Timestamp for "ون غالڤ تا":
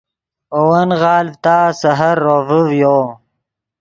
0.69-1.57